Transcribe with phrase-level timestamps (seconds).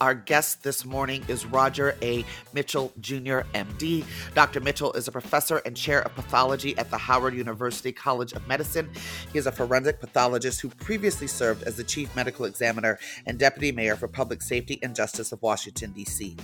[0.00, 2.24] Our guest this morning is Roger A.
[2.52, 4.04] Mitchell, Jr., MD.
[4.34, 4.60] Dr.
[4.60, 8.90] Mitchell is a professor and chair of pathology at the Howard University College of Medicine.
[9.32, 13.70] He is a forensic pathologist who previously served as the chief medical examiner and deputy
[13.70, 16.36] mayor for public safety and justice of Washington, D.C.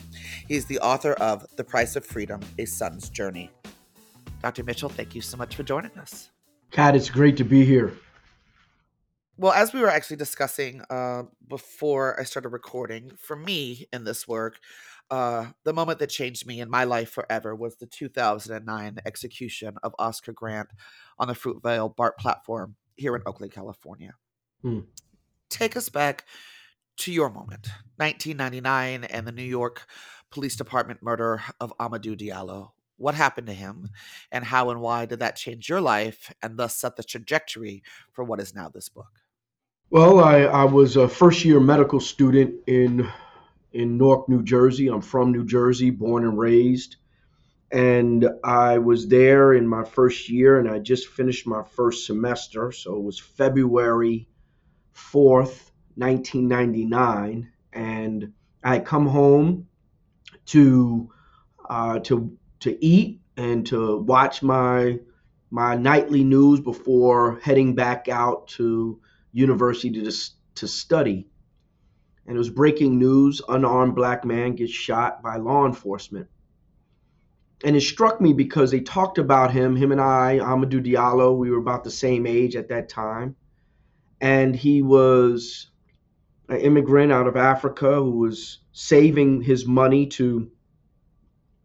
[0.47, 3.51] He is the author of The Price of Freedom A Son's Journey.
[4.43, 4.63] Dr.
[4.63, 6.31] Mitchell, thank you so much for joining us.
[6.71, 7.95] Kat, it's great to be here
[9.41, 14.29] well, as we were actually discussing uh, before I started recording, for me in this
[14.29, 14.61] work,
[15.11, 19.95] uh, the moment that changed me in my life forever was the 2009 execution of
[19.99, 20.69] Oscar Grant
[21.19, 24.13] on the Fruitvale BART platform here in Oakland, California.
[24.61, 24.81] Hmm.
[25.49, 26.27] Take us back
[26.99, 29.87] to your moment, 1999, and the New York
[30.31, 32.73] Police Department murder of Amadou Diallo.
[32.99, 33.89] What happened to him,
[34.31, 38.23] and how and why did that change your life and thus set the trajectory for
[38.23, 39.09] what is now this book?
[39.93, 43.09] Well, I, I was a first year medical student in
[43.73, 44.87] in Newark, New Jersey.
[44.87, 46.95] I'm from New Jersey, born and raised.
[47.73, 52.71] And I was there in my first year and I just finished my first semester.
[52.71, 54.29] So it was February
[54.95, 57.51] 4th, 1999.
[57.73, 59.67] And I come home
[60.47, 61.11] to
[61.69, 65.01] uh, to to eat and to watch my
[65.51, 69.01] my nightly news before heading back out to
[69.33, 70.13] university to,
[70.57, 71.27] to study.
[72.27, 76.29] And it was breaking news unarmed black man gets shot by law enforcement.
[77.63, 81.51] And it struck me because they talked about him, him and I, Amadou Diallo, we
[81.51, 83.37] were about the same age at that time.
[84.21, 85.71] And he was
[86.49, 90.51] an immigrant out of Africa who was saving his money to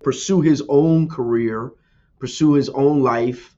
[0.04, 1.72] pursue his own career,
[2.20, 3.56] pursue his own life,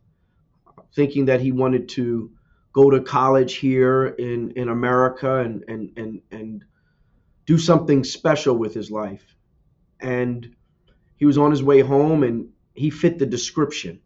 [0.93, 2.31] thinking that he wanted to
[2.77, 6.63] go to college here in, in America and, and, and, and
[7.47, 9.35] do something special with his life.
[9.99, 10.55] And
[11.15, 13.99] he was on his way home and he fit the description.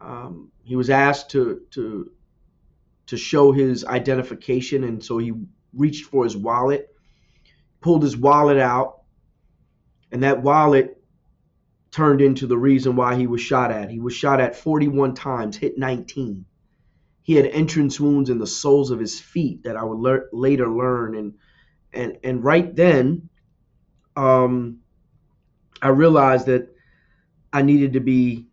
[0.00, 2.10] Um, he was asked to, to,
[3.06, 5.32] to show his identification, and so he
[5.72, 6.88] reached for his wallet,
[7.80, 9.02] pulled his wallet out,
[10.10, 11.00] and that wallet
[11.92, 13.90] turned into the reason why he was shot at.
[13.90, 16.44] He was shot at 41 times, hit 19
[17.28, 21.14] he had entrance wounds in the soles of his feet that I would later learn.
[21.14, 21.34] And
[21.92, 23.28] and and right then,
[24.16, 24.78] um,
[25.82, 26.74] I realized that
[27.52, 28.46] I needed to be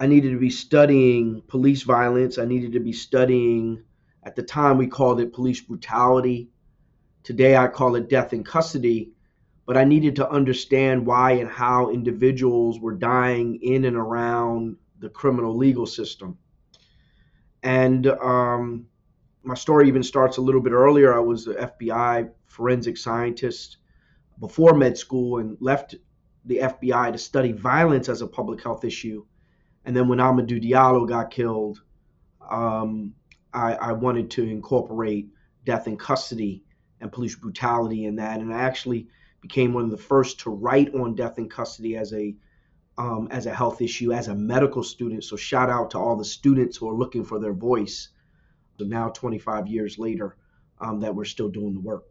[0.00, 2.38] I needed to be studying police violence.
[2.38, 3.82] I needed to be studying.
[4.22, 6.48] At the time, we called it police brutality.
[7.24, 9.12] Today, I call it death in custody.
[9.66, 15.10] But I needed to understand why and how individuals were dying in and around the
[15.10, 16.38] criminal legal system.
[17.68, 18.86] And um,
[19.42, 21.14] my story even starts a little bit earlier.
[21.14, 23.76] I was an FBI forensic scientist
[24.40, 25.94] before med school and left
[26.46, 29.22] the FBI to study violence as a public health issue.
[29.84, 31.82] And then when Amadou Diallo got killed,
[32.50, 33.12] um,
[33.52, 35.28] I, I, wanted to incorporate
[35.66, 36.64] death in custody
[37.02, 38.40] and police brutality in that.
[38.40, 39.08] And I actually
[39.42, 42.34] became one of the first to write on death in custody as a
[42.98, 45.24] um, as a health issue as a medical student.
[45.24, 48.08] So shout out to all the students who are looking for their voice.
[48.78, 50.36] So now, 25 years later,
[50.80, 52.04] um, that we're still doing the work.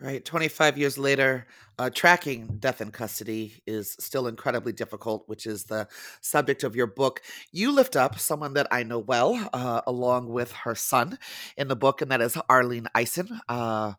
[0.00, 0.24] Right.
[0.24, 1.46] 25 years later,
[1.78, 5.88] uh, tracking death in custody is still incredibly difficult, which is the
[6.22, 7.20] subject of your book.
[7.52, 11.18] You lift up someone that I know well, uh, along with her son
[11.58, 13.40] in the book, and that is Arlene Eisen.
[13.46, 13.92] Uh,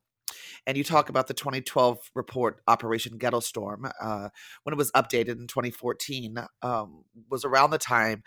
[0.67, 4.29] and you talk about the 2012 report Operation Ghetto Storm uh,
[4.63, 8.23] when it was updated in 2014 um, was around the time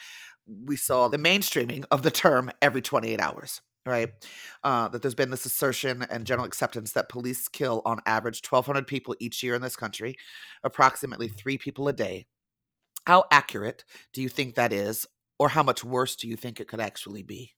[0.47, 4.09] we saw the mainstreaming of the term every 28 hours right?
[4.63, 8.87] Uh, that there's been this assertion and general acceptance that police kill on average 1,200
[8.87, 10.17] people each year in this country,
[10.63, 12.27] approximately three people a day.
[13.07, 13.85] How accurate
[14.15, 15.07] do you think that is,
[15.39, 17.53] or how much worse do you think it could actually be?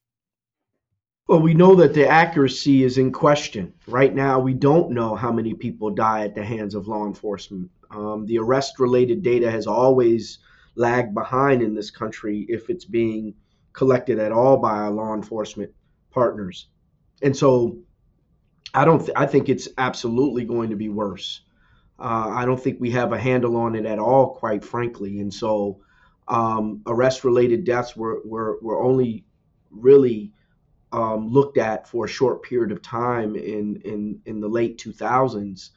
[1.27, 3.73] Well, we know that the accuracy is in question.
[3.85, 7.69] Right now, we don't know how many people die at the hands of law enforcement.
[7.91, 10.39] Um, the arrest related data has always
[10.75, 13.33] lagged behind in this country if it's being
[13.73, 15.71] collected at all by our law enforcement
[16.11, 16.67] partners.
[17.21, 17.77] And so
[18.73, 21.41] I don't th- I think it's absolutely going to be worse.
[21.99, 25.19] Uh, I don't think we have a handle on it at all, quite frankly.
[25.19, 25.81] And so
[26.29, 29.25] um, arrest related deaths were, were, were only
[29.71, 30.31] really
[30.91, 35.71] um, looked at for a short period of time in in in the late 2000s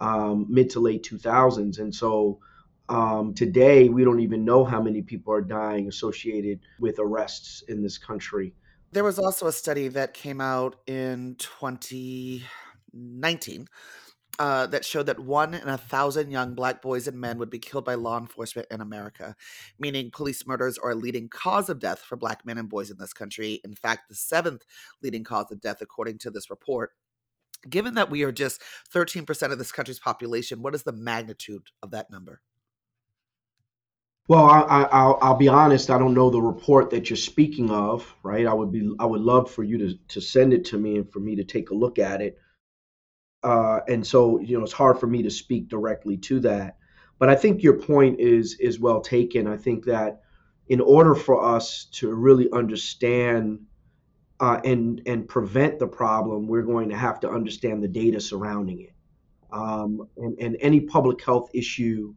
[0.00, 1.78] um, mid to late 2000s.
[1.78, 2.40] And so
[2.88, 7.82] um, today, we don't even know how many people are dying associated with arrests in
[7.82, 8.54] this country.
[8.92, 13.68] There was also a study that came out in 2019
[14.38, 17.58] uh, that showed that one in a thousand young black boys and men would be
[17.58, 19.36] killed by law enforcement in America,
[19.78, 22.98] meaning police murders are a leading cause of death for black men and boys in
[22.98, 23.60] this country.
[23.64, 24.64] In fact, the seventh
[25.02, 26.90] leading cause of death, according to this report.
[27.68, 28.60] Given that we are just
[28.92, 32.42] 13% of this country's population, what is the magnitude of that number?
[34.26, 35.90] Well, I, will I'll be honest.
[35.90, 38.46] I don't know the report that you're speaking of, right?
[38.46, 41.12] I would be I would love for you to to send it to me and
[41.12, 42.38] for me to take a look at it.
[43.44, 46.78] Uh, and so, you know, it's hard for me to speak directly to that.
[47.18, 49.46] But I think your point is is well taken.
[49.46, 50.22] I think that
[50.68, 53.60] in order for us to really understand
[54.40, 58.80] uh, and and prevent the problem, we're going to have to understand the data surrounding
[58.80, 58.94] it.
[59.52, 62.14] Um, and, and any public health issue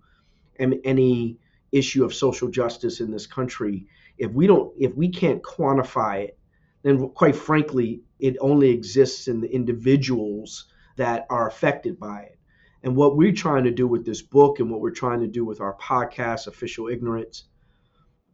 [0.59, 1.37] and any
[1.71, 3.85] issue of social justice in this country,
[4.17, 6.39] if we don't, if we can't quantify it,
[6.83, 12.37] then quite frankly, it only exists in the individuals that are affected by it.
[12.83, 15.43] And what we're trying to do with this book and what we're trying to do
[15.45, 17.45] with our podcast, Official Ignorance,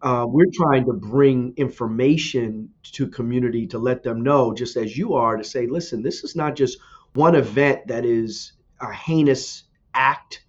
[0.01, 5.13] uh, we're trying to bring information to community to let them know, just as you
[5.13, 6.77] are, to say, listen, this is not just
[7.13, 9.63] one event that is a heinous
[9.93, 10.43] act.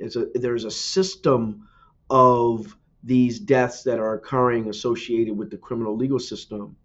[0.00, 1.68] A, there's a system
[2.08, 6.76] of these deaths that are occurring associated with the criminal legal system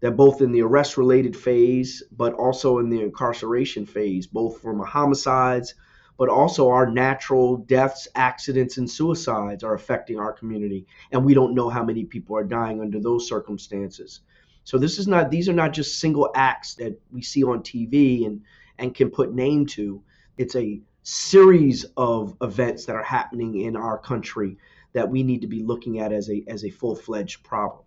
[0.00, 4.80] that both in the arrest related phase, but also in the incarceration phase, both from
[4.80, 5.74] homicides,
[6.18, 10.86] but also our natural deaths, accidents, and suicides are affecting our community.
[11.12, 14.20] And we don't know how many people are dying under those circumstances.
[14.64, 18.26] So this is not these are not just single acts that we see on TV
[18.26, 18.42] and
[18.78, 20.02] and can put name to.
[20.36, 24.58] It's a series of events that are happening in our country
[24.92, 27.84] that we need to be looking at as a as a full-fledged problem.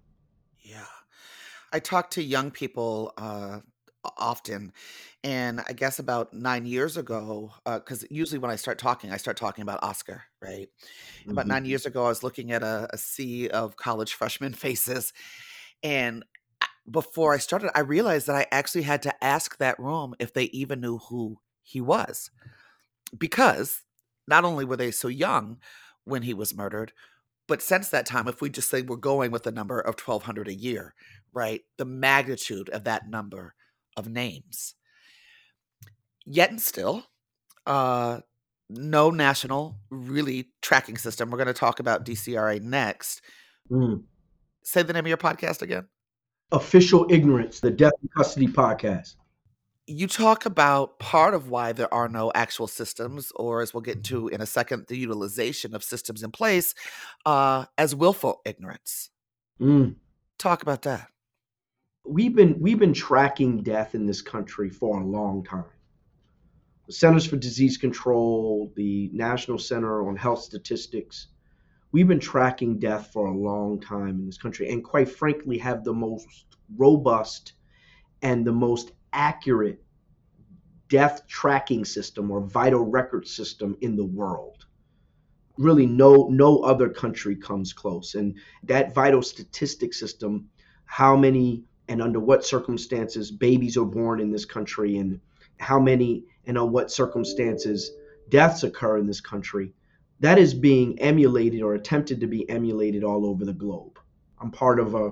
[1.74, 3.60] I talk to young people uh,
[4.18, 4.72] often,
[5.24, 9.18] and I guess about nine years ago, because uh, usually when I start talking, I
[9.18, 10.68] start talking about Oscar, right?
[11.22, 11.32] Mm-hmm.
[11.32, 15.14] About nine years ago, I was looking at a, a sea of college freshman faces,
[15.82, 16.24] and
[16.90, 20.46] before I started, I realized that I actually had to ask that room if they
[20.46, 22.30] even knew who he was,
[23.18, 23.82] because
[24.28, 25.58] not only were they so young
[26.04, 26.94] when he was murdered,
[27.48, 30.48] but since that time, if we just say we're going with a number of 1,200
[30.48, 30.94] a year,
[31.34, 31.62] right?
[31.78, 33.56] The magnitude of that number
[33.98, 34.76] of names.
[36.26, 37.04] Yet and still,
[37.66, 38.22] uh,
[38.70, 41.30] no national really tracking system.
[41.30, 43.22] We're going to talk about DCRA next.
[43.70, 44.04] Mm.
[44.64, 45.88] Say the name of your podcast again.
[46.52, 49.16] Official Ignorance, the Death in Custody podcast
[49.88, 53.98] you talk about part of why there are no actual systems, or as we'll get
[53.98, 56.74] into in a second, the utilization of systems in place
[57.26, 59.10] uh, as willful ignorance.
[59.60, 59.96] Mm.
[60.38, 61.08] Talk about that.
[62.06, 65.64] We've been we've been tracking death in this country for a long time.
[66.86, 71.28] The Centers for Disease Control, the National Center on Health Statistics,
[71.94, 75.86] we've been tracking death for a long time in this country, and quite frankly, have
[75.86, 76.46] the most
[76.76, 77.54] robust
[78.22, 79.82] and the most accurate
[80.90, 84.66] death tracking system or vital record system in the world.
[85.58, 88.16] Really, no no other country comes close.
[88.16, 90.50] And that vital statistic system,
[90.84, 95.20] how many and under what circumstances babies are born in this country, and
[95.60, 97.92] how many and on what circumstances
[98.30, 99.74] deaths occur in this country,
[100.20, 104.00] that is being emulated or attempted to be emulated all over the globe.
[104.40, 105.12] I'm part of a,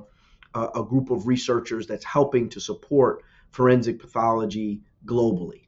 [0.53, 5.67] a, group of researchers that's helping to support forensic pathology globally.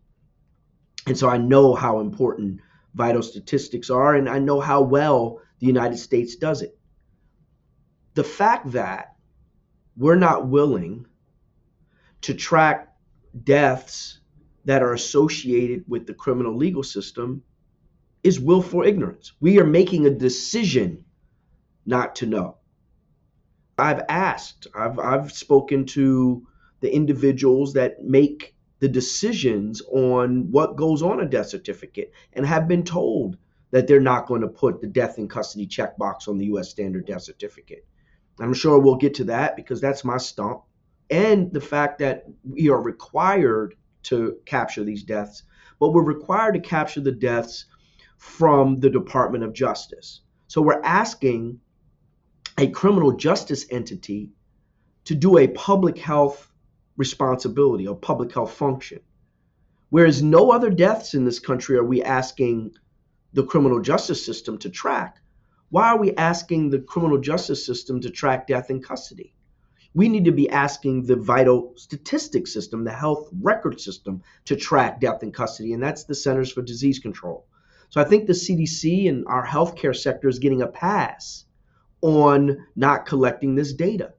[1.07, 2.61] And so I know how important
[2.93, 6.77] vital statistics are, and I know how well the United States does it.
[8.13, 9.12] The fact that
[9.97, 11.05] we're not willing
[12.21, 12.93] to track
[13.43, 14.19] deaths
[14.65, 17.43] that are associated with the criminal legal system
[18.23, 19.33] is willful ignorance.
[19.41, 21.03] We are making a decision
[21.85, 22.57] not to know.
[23.77, 26.47] I've asked, I've, I've spoken to
[26.79, 32.67] the individuals that make the decisions on what goes on a death certificate and have
[32.67, 33.37] been told
[33.71, 36.69] that they're not going to put the death in custody checkbox on the U.S.
[36.69, 37.85] standard death certificate.
[38.39, 40.63] I'm sure we'll get to that because that's my stump.
[41.09, 45.43] And the fact that we are required to capture these deaths,
[45.79, 47.65] but we're required to capture the deaths
[48.17, 50.21] from the Department of Justice.
[50.47, 51.59] So we're asking
[52.57, 54.31] a criminal justice entity
[55.05, 56.51] to do a public health
[56.97, 58.99] responsibility or public health function.
[59.89, 62.71] Whereas no other deaths in this country are we asking
[63.33, 65.17] the criminal justice system to track.
[65.73, 69.33] Why are we asking the criminal justice system to track death in custody?
[69.95, 75.01] We need to be asking the vital statistics system, the health record system, to track
[75.01, 77.47] death in custody, and that's the Centers for Disease Control.
[77.89, 81.45] So I think the CDC and our healthcare sector is getting a pass
[82.01, 84.13] on not collecting this data.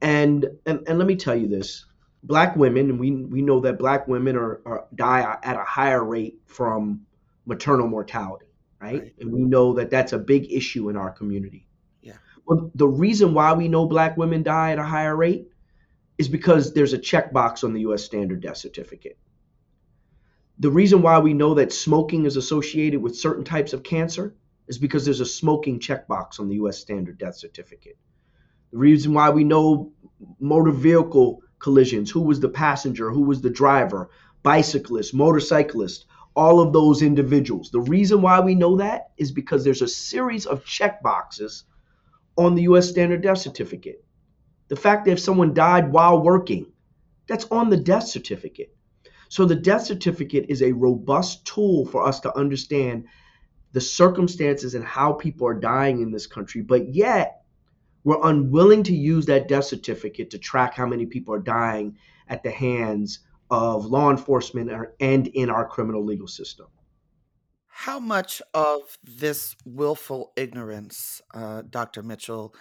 [0.00, 1.86] And, and, and let me tell you this
[2.22, 6.04] black women, and we, we know that black women are, are die at a higher
[6.04, 7.00] rate from
[7.46, 8.46] maternal mortality,
[8.80, 9.02] right?
[9.02, 9.14] right?
[9.20, 11.66] And we know that that's a big issue in our community.
[12.02, 12.14] Yeah.
[12.46, 15.48] Well, the reason why we know black women die at a higher rate
[16.18, 18.04] is because there's a checkbox on the U.S.
[18.04, 19.18] standard death certificate.
[20.58, 24.34] The reason why we know that smoking is associated with certain types of cancer
[24.68, 26.78] is because there's a smoking checkbox on the U.S.
[26.78, 27.96] standard death certificate.
[28.70, 29.92] The reason why we know
[30.38, 34.10] motor vehicle collisions, who was the passenger, who was the driver,
[34.42, 37.70] bicyclist, motorcyclist, all of those individuals.
[37.70, 41.64] The reason why we know that is because there's a series of check boxes
[42.36, 44.04] on the US standard death certificate.
[44.68, 46.72] The fact that if someone died while working,
[47.26, 48.74] that's on the death certificate.
[49.28, 53.06] So the death certificate is a robust tool for us to understand
[53.72, 57.42] the circumstances and how people are dying in this country, but yet
[58.02, 61.96] we're unwilling to use that death certificate to track how many people are dying
[62.28, 63.20] at the hands
[63.50, 66.66] of law enforcement and in our criminal legal system.
[67.66, 72.02] How much of this willful ignorance, uh, Dr.
[72.02, 72.54] Mitchell,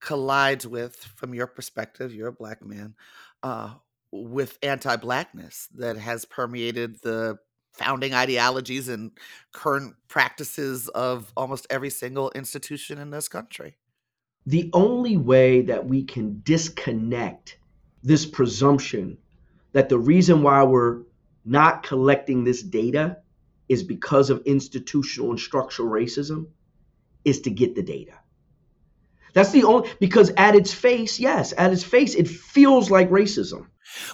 [0.00, 2.94] collides with, from your perspective, you're a black man,
[3.42, 3.74] uh,
[4.12, 7.38] with anti blackness that has permeated the
[7.72, 9.12] founding ideologies and
[9.52, 13.76] current practices of almost every single institution in this country?
[14.46, 17.58] The only way that we can disconnect
[18.02, 19.18] this presumption
[19.72, 21.02] that the reason why we're
[21.44, 23.18] not collecting this data
[23.68, 26.48] is because of institutional and structural racism
[27.24, 28.14] is to get the data.
[29.32, 33.66] That's the only because at its face, yes, at its face, it feels like racism.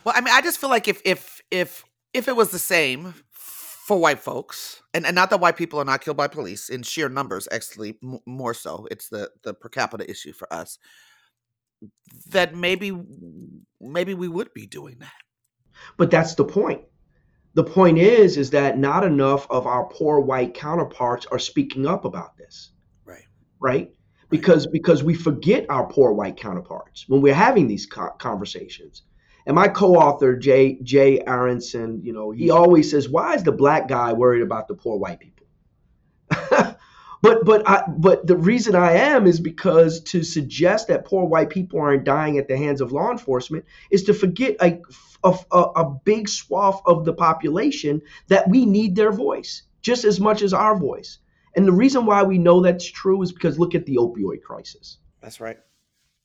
[0.05, 3.15] Well, I mean, I just feel like if if if if it was the same
[3.31, 6.83] for white folks, and, and not that white people are not killed by police in
[6.83, 10.79] sheer numbers, actually m- more so, it's the the per capita issue for us.
[12.29, 12.93] That maybe
[13.81, 15.13] maybe we would be doing that.
[15.97, 16.83] But that's the point.
[17.55, 22.05] The point is, is that not enough of our poor white counterparts are speaking up
[22.05, 22.71] about this.
[23.05, 23.25] Right.
[23.59, 23.93] Right.
[24.29, 29.03] Because because we forget our poor white counterparts when we're having these conversations.
[29.47, 33.89] And my co-author Jay Jay Aronson, you know, he always says, "Why is the black
[33.89, 35.47] guy worried about the poor white people?"
[37.27, 41.51] but but I, but the reason I am is because to suggest that poor white
[41.51, 44.81] people aren't dying at the hands of law enforcement is to forget a
[45.25, 50.43] a, a big swath of the population that we need their voice just as much
[50.43, 51.19] as our voice.
[51.55, 54.99] And the reason why we know that's true is because look at the opioid crisis.
[55.21, 55.59] That's right.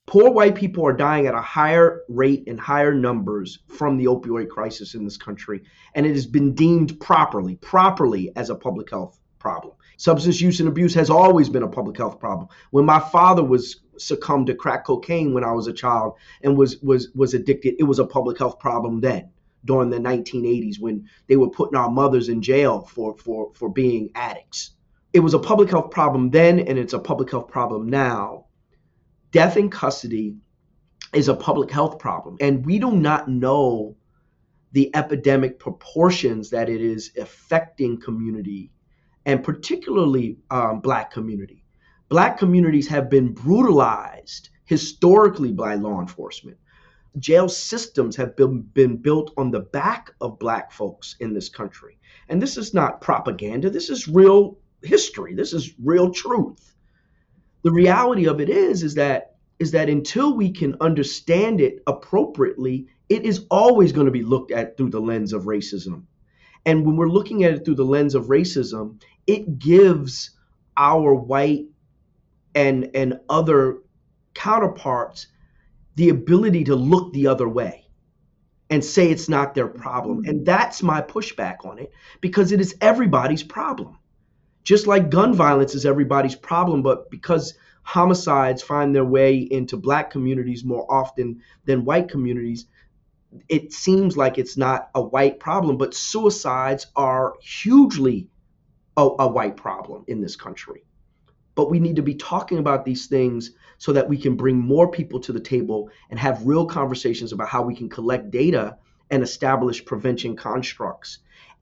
[0.07, 4.49] Poor white people are dying at a higher rate and higher numbers from the opioid
[4.49, 5.61] crisis in this country.
[5.95, 9.73] And it has been deemed properly, properly as a public health problem.
[10.01, 12.47] Substance use and abuse has always been a public health problem.
[12.71, 16.81] When my father was succumbed to crack cocaine when I was a child and was
[16.81, 19.29] was was addicted, it was a public health problem then
[19.63, 24.09] during the 1980s when they were putting our mothers in jail for for for being
[24.15, 24.71] addicts.
[25.13, 28.45] It was a public health problem then and it's a public health problem now.
[29.29, 30.35] Death in custody
[31.13, 33.95] is a public health problem and we do not know
[34.71, 38.71] the epidemic proportions that it is affecting community
[39.25, 41.63] and particularly um, black community.
[42.09, 46.57] Black communities have been brutalized historically by law enforcement.
[47.19, 51.97] Jail systems have been, been built on the back of black folks in this country.
[52.29, 56.73] And this is not propaganda, this is real history, this is real truth.
[57.63, 62.87] The reality of it is, is that is that until we can understand it appropriately,
[63.09, 66.05] it is always going to be looked at through the lens of racism.
[66.65, 70.31] And when we're looking at it through the lens of racism, it gives
[70.77, 71.65] our white
[72.53, 73.79] and and other
[74.33, 75.27] counterparts
[75.95, 77.85] the ability to look the other way
[78.69, 80.19] and say it's not their problem.
[80.25, 80.43] And mm-hmm.
[80.45, 81.91] that's my pushback on it
[82.21, 83.97] because it is everybody's problem.
[84.63, 90.11] Just like gun violence is everybody's problem, but because homicides find their way into black
[90.11, 92.67] communities more often than white communities,
[93.47, 98.29] it seems like it's not a white problem, but suicides are hugely
[98.97, 100.83] a, a white problem in this country.
[101.55, 104.89] But we need to be talking about these things so that we can bring more
[104.89, 108.77] people to the table and have real conversations about how we can collect data
[109.09, 111.19] and establish prevention constructs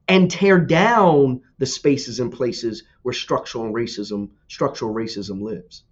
[0.08, 5.84] and tear down the spaces and places where structural racism structural racism lives.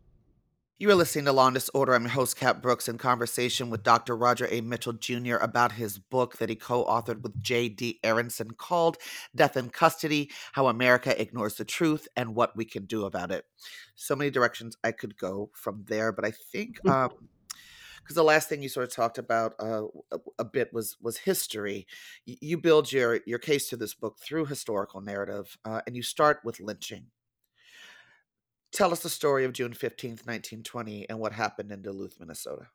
[0.80, 1.92] You are listening to Law and Disorder.
[1.92, 4.16] I'm your host, Kat Brooks, in conversation with Dr.
[4.16, 4.60] Roger A.
[4.60, 5.34] Mitchell Jr.
[5.34, 7.98] about his book that he co authored with J.D.
[8.04, 8.96] Aronson called
[9.34, 13.44] Death in Custody How America Ignores the Truth and What We Can Do About It.
[13.96, 16.78] So many directions I could go from there, but I think.
[16.84, 16.90] Hmm.
[16.90, 17.10] Um,
[17.98, 19.82] because the last thing you sort of talked about uh,
[20.12, 21.86] a, a, bit was was history.
[22.24, 26.38] You build your your case to this book through historical narrative, uh, and you start
[26.42, 27.06] with lynching.
[28.72, 32.66] Tell us the story of June 15th, 1920, and what happened in Duluth, Minnesota.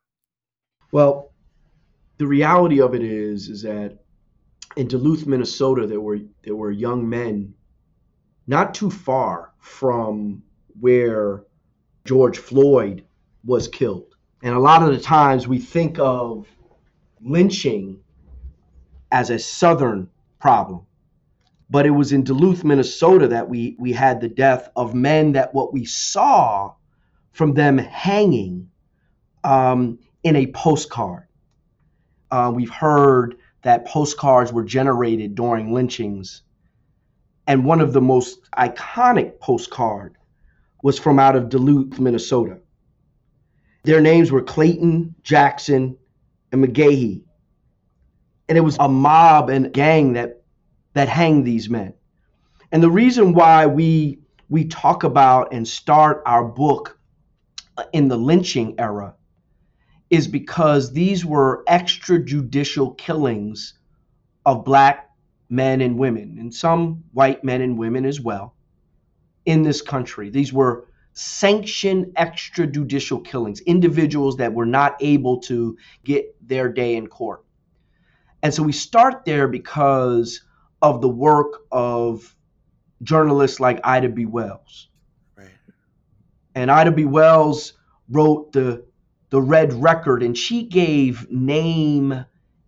[0.90, 1.32] Well,
[2.18, 3.98] the reality of it is is that
[4.76, 7.54] in Duluth, Minnesota, there were there were young men
[8.46, 10.42] not too far from
[10.80, 11.44] where
[12.04, 13.04] George Floyd
[13.44, 14.14] was killed.
[14.42, 16.46] And a lot of the times we think of
[17.20, 18.00] lynching
[19.10, 20.86] as a southern problem
[21.70, 25.54] but it was in Duluth, Minnesota that we we had the death of men that
[25.54, 26.74] what we saw
[27.32, 28.70] from them hanging
[29.42, 31.24] um, in a postcard.
[32.30, 36.42] Uh, we've heard that postcards were generated during lynchings,
[37.46, 40.16] and one of the most iconic postcard
[40.82, 42.58] was from out of Duluth, Minnesota.
[43.84, 45.96] Their names were Clayton, Jackson,
[46.52, 47.22] and McGhie.
[48.48, 50.43] And it was a mob and gang that
[50.94, 51.94] that hang these men.
[52.72, 56.98] And the reason why we we talk about and start our book
[57.92, 59.14] in the lynching era
[60.10, 63.74] is because these were extrajudicial killings
[64.46, 65.10] of black
[65.48, 68.54] men and women, and some white men and women as well,
[69.46, 70.30] in this country.
[70.30, 77.06] These were sanctioned extrajudicial killings, individuals that were not able to get their day in
[77.06, 77.44] court.
[78.42, 80.42] And so we start there because
[80.84, 82.36] of the work of
[83.02, 84.26] journalists like Ida B.
[84.26, 84.90] Wells.
[85.34, 85.48] Right.
[86.54, 87.06] And Ida B.
[87.06, 87.72] Wells
[88.10, 88.84] wrote the
[89.30, 92.26] the Red Record, and she gave name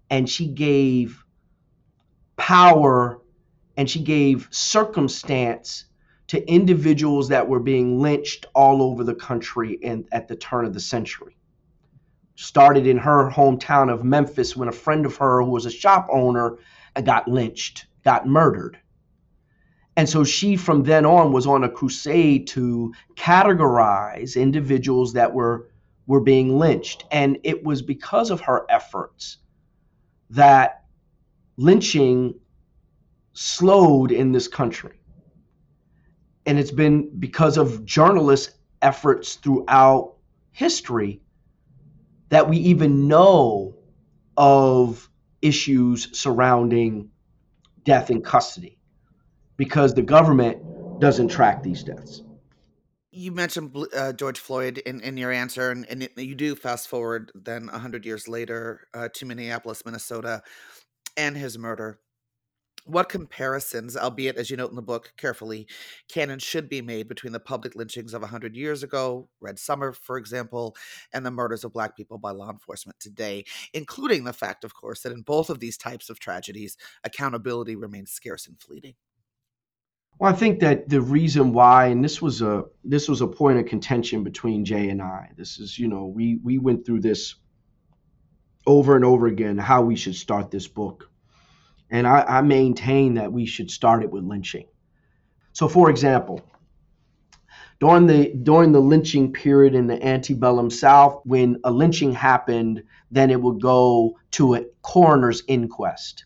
[0.08, 1.22] and she gave
[2.36, 3.20] power
[3.76, 5.84] and she gave circumstance
[6.28, 10.72] to individuals that were being lynched all over the country and at the turn of
[10.72, 11.36] the century.
[12.34, 16.08] Started in her hometown of Memphis when a friend of her who was a shop
[16.10, 16.56] owner
[17.04, 18.78] got lynched got murdered.
[19.96, 25.70] And so she, from then on, was on a crusade to categorize individuals that were,
[26.06, 27.04] were being lynched.
[27.10, 29.38] And it was because of her efforts
[30.30, 30.84] that
[31.56, 32.38] lynching
[33.32, 35.00] slowed in this country.
[36.46, 40.14] And it's been because of journalists' efforts throughout
[40.52, 41.20] history
[42.28, 43.74] that we even know
[44.36, 45.10] of
[45.42, 47.10] issues surrounding
[47.86, 48.76] death in custody
[49.56, 50.58] because the government
[51.00, 52.22] doesn't track these deaths.
[53.10, 57.32] You mentioned uh, George Floyd in, in your answer, and, and you do fast forward
[57.34, 60.42] then 100 years later uh, to Minneapolis, Minnesota,
[61.16, 61.98] and his murder.
[62.86, 65.66] What comparisons, albeit as you note in the book carefully,
[66.08, 69.92] can and should be made between the public lynchings of 100 years ago, Red Summer,
[69.92, 70.76] for example,
[71.12, 73.44] and the murders of Black people by law enforcement today,
[73.74, 78.12] including the fact, of course, that in both of these types of tragedies, accountability remains
[78.12, 78.94] scarce and fleeting?
[80.20, 83.58] Well, I think that the reason why, and this was a this was a point
[83.58, 85.32] of contention between Jay and I.
[85.36, 87.34] This is, you know, we we went through this
[88.64, 91.10] over and over again how we should start this book
[91.90, 94.66] and I, I maintain that we should start it with lynching.
[95.52, 96.42] So, for example,
[97.78, 103.30] during the during the lynching period in the antebellum South, when a lynching happened, then
[103.30, 106.24] it would go to a coroner's inquest.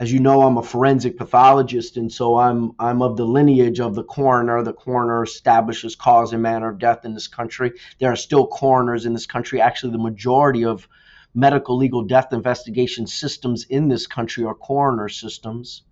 [0.00, 3.96] As you know, I'm a forensic pathologist, and so I'm I'm of the lineage of
[3.96, 4.62] the coroner.
[4.62, 7.72] The coroner establishes cause and manner of death in this country.
[7.98, 9.60] There are still coroners in this country.
[9.60, 10.88] Actually, the majority of
[11.34, 15.82] medical legal death investigation systems in this country are coroner systems.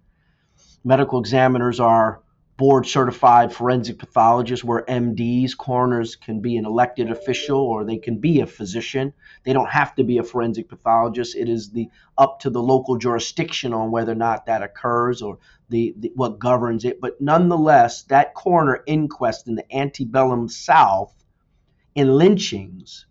[0.85, 2.22] Medical examiners are
[2.57, 8.18] board certified forensic pathologists, where MDs, coroners can be an elected official or they can
[8.18, 9.12] be a physician.
[9.44, 11.37] They don't have to be a forensic pathologist.
[11.37, 15.38] It is the up to the local jurisdiction on whether or not that occurs or
[15.68, 17.01] the, the what governs it.
[17.01, 21.12] But nonetheless, that coroner inquest in the antebellum South
[21.94, 23.06] in lynchings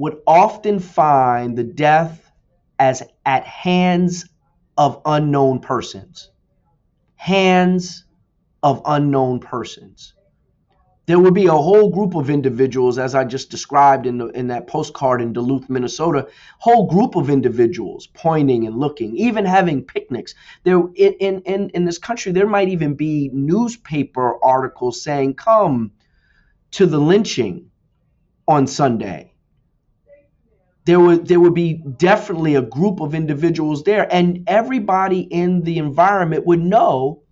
[0.00, 2.32] would often find the death
[2.78, 4.26] as at hands
[4.78, 6.30] of unknown persons.
[7.16, 8.06] Hands
[8.62, 10.14] of unknown persons.
[11.06, 14.48] there would be a whole group of individuals, as I just described in the, in
[14.48, 20.34] that postcard in Duluth, Minnesota, whole group of individuals pointing and looking, even having picnics.
[20.64, 25.92] There in in in this country, there might even be newspaper articles saying, "Come
[26.72, 27.70] to the lynching
[28.46, 29.29] on Sunday."
[30.84, 35.78] There would there would be definitely a group of individuals there, and everybody in the
[35.78, 37.22] environment would know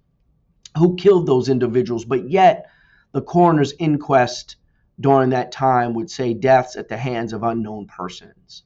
[0.76, 2.66] who killed those individuals, but yet
[3.12, 4.56] the coroner's inquest
[5.00, 8.64] during that time would say deaths at the hands of unknown persons.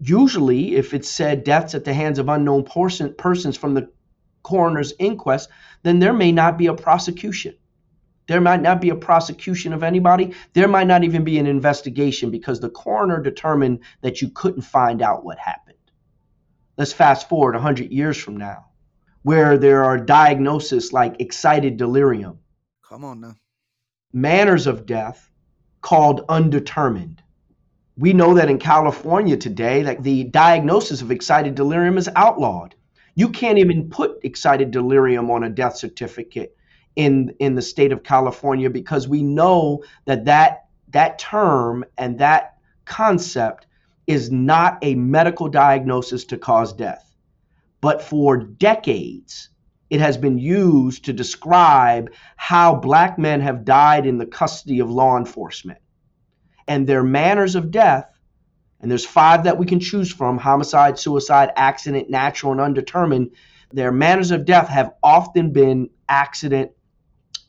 [0.00, 3.88] Usually, if it said deaths at the hands of unknown person, persons from the
[4.42, 5.48] coroner's inquest,
[5.82, 7.54] then there may not be a prosecution.
[8.26, 10.34] There might not be a prosecution of anybody.
[10.52, 15.02] There might not even be an investigation because the coroner determined that you couldn't find
[15.02, 15.78] out what happened.
[16.76, 18.66] Let's fast forward 100 years from now,
[19.22, 22.38] where there are diagnoses like excited delirium.
[22.82, 23.36] Come on now
[24.14, 25.28] manners of death
[25.82, 27.20] called undetermined.
[27.96, 32.76] We know that in California today, that the diagnosis of excited delirium is outlawed.
[33.16, 36.56] You can't even put excited delirium on a death certificate
[36.96, 42.54] in in the state of California because we know that that that term and that
[42.84, 43.66] concept
[44.06, 47.14] is not a medical diagnosis to cause death.
[47.80, 49.50] But for decades,
[49.90, 54.90] it has been used to describe how black men have died in the custody of
[54.90, 55.78] law enforcement.
[56.66, 58.06] And their manners of death,
[58.80, 63.30] and there's five that we can choose from homicide, suicide, accident, natural, and undetermined.
[63.72, 66.72] Their manners of death have often been accident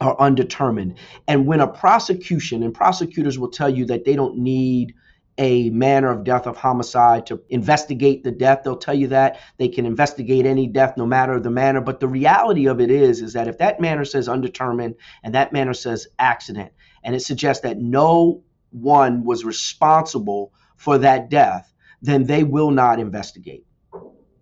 [0.02, 0.98] or undetermined.
[1.28, 4.94] And when a prosecution, and prosecutors will tell you that they don't need
[5.38, 9.40] a manner of death of homicide to investigate the death they'll tell you that.
[9.58, 11.82] They can investigate any death no matter the manner.
[11.82, 15.52] But the reality of it is is that if that manner says undetermined and that
[15.52, 16.72] manner says accident
[17.04, 23.00] and it suggests that no one was responsible for that death then they will not
[23.00, 23.66] investigate.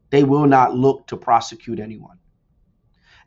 [0.09, 2.17] They will not look to prosecute anyone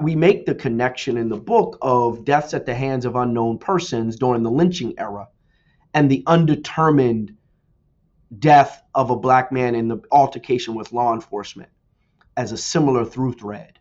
[0.00, 4.16] we make the connection in the book of deaths at the hands of unknown persons
[4.16, 5.28] during the lynching era
[5.94, 7.34] and the undetermined
[8.38, 11.70] death of a black man in the altercation with law enforcement
[12.36, 13.78] as a similar through thread.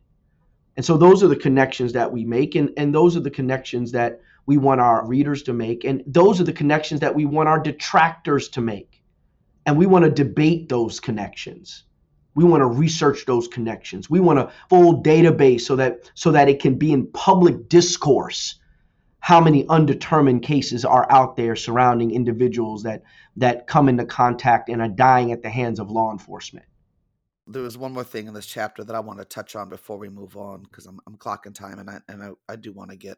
[0.78, 3.92] And so those are the connections that we make, and, and those are the connections
[3.94, 7.50] that we want our readers to make, and those are the connections that we want
[7.50, 9.02] our detractors to make.
[9.66, 11.86] And we want to debate those connections.
[12.36, 14.10] We want to research those connections.
[14.10, 18.60] We want a full database so that so that it can be in public discourse
[19.26, 23.02] how many undetermined cases are out there surrounding individuals that
[23.36, 26.68] that come into contact and are dying at the hands of law enforcement.
[27.48, 29.98] There was one more thing in this chapter that I want to touch on before
[29.98, 32.92] we move on because I'm, I'm clocking time and I and I, I do want
[32.92, 33.18] to get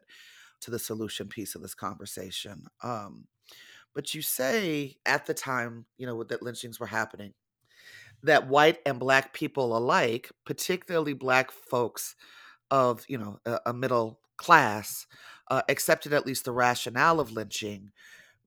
[0.60, 2.64] to the solution piece of this conversation.
[2.82, 3.26] Um,
[3.94, 7.34] but you say at the time, you know, that lynchings were happening,
[8.22, 12.14] that white and black people alike, particularly black folks
[12.70, 15.06] of you know a, a middle class,
[15.50, 17.92] uh, accepted at least the rationale of lynching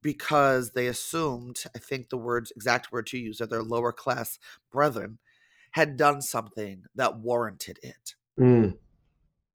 [0.02, 4.40] because they assumed, I think the words exact word to use are their lower class
[4.72, 5.20] brethren
[5.72, 8.16] had done something that warranted it.
[8.40, 8.78] Mm.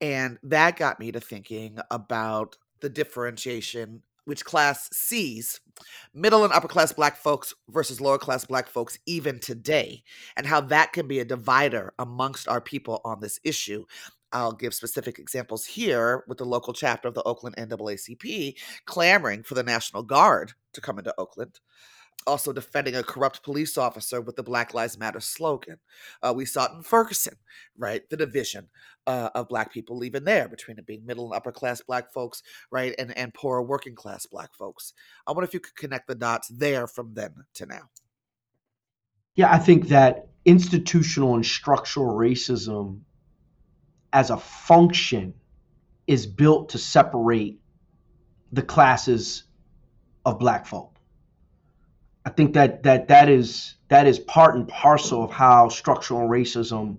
[0.00, 5.60] And that got me to thinking about the differentiation which class sees
[6.12, 10.02] middle and upper class black folks versus lower class black folks even today,
[10.36, 13.84] and how that can be a divider amongst our people on this issue.
[14.32, 19.54] I'll give specific examples here with the local chapter of the Oakland NAACP clamoring for
[19.54, 21.60] the National Guard to come into Oakland.
[22.26, 25.78] Also, defending a corrupt police officer with the Black Lives Matter slogan.
[26.22, 27.34] Uh, we saw it in Ferguson,
[27.78, 28.08] right?
[28.10, 28.68] The division
[29.06, 32.42] uh, of Black people even there between it being middle and upper class Black folks,
[32.72, 32.94] right?
[32.98, 34.92] And, and poorer working class Black folks.
[35.26, 37.90] I wonder if you could connect the dots there from then to now.
[39.36, 43.00] Yeah, I think that institutional and structural racism
[44.12, 45.34] as a function
[46.06, 47.60] is built to separate
[48.52, 49.44] the classes
[50.24, 50.95] of black folk.
[52.26, 56.96] I think that that that is that is part and parcel of how structural racism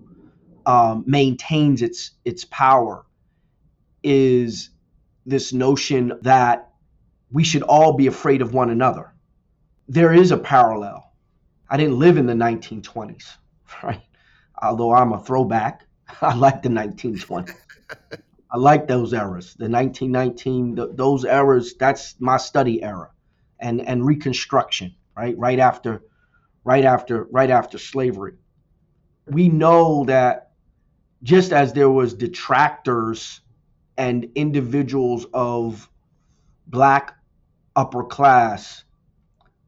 [0.66, 3.06] um, maintains its its power.
[4.04, 4.70] Is
[5.26, 6.72] this notion that
[7.30, 9.14] we should all be afraid of one another?
[9.90, 11.12] There is a parallel.
[11.70, 13.26] I didn't live in the 1920s,
[13.84, 14.02] right?
[14.62, 15.86] Although I'm a throwback.
[16.22, 17.54] I like the 1920s.
[18.52, 19.56] I like those eras.
[19.56, 21.76] The 1919, the, those eras.
[21.78, 23.12] That's my study era,
[23.60, 24.96] and and Reconstruction.
[25.18, 26.04] Right, right after,
[26.64, 28.34] right after, right after slavery.
[29.26, 30.52] We know that
[31.24, 33.42] just as there was detractors
[33.98, 35.90] and individuals of
[36.68, 37.16] black
[37.76, 38.84] upper class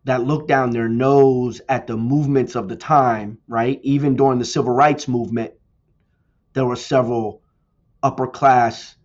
[0.04, 3.80] that looked down their nose at the movements of the time, right?
[3.82, 5.54] Even during the civil rights movement,
[6.54, 7.42] there were several
[8.04, 8.96] upper class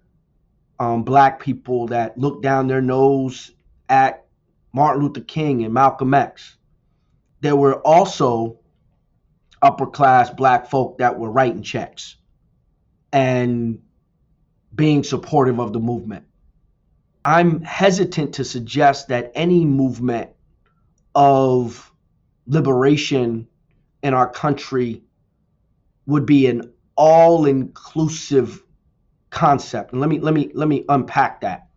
[0.78, 3.50] um, black people that looked down their nose
[3.88, 4.23] at
[4.74, 6.56] Martin Luther King and Malcolm X.
[7.40, 8.58] There were also
[9.62, 12.16] upper class black folk that were writing checks
[13.12, 13.80] and
[14.74, 16.24] being supportive of the movement.
[17.24, 20.30] I'm hesitant to suggest that any movement
[21.14, 21.92] of
[22.46, 23.46] liberation
[24.02, 25.04] in our country
[26.06, 28.60] would be an all inclusive
[29.30, 29.92] concept.
[29.92, 31.68] And let me let me let me unpack that.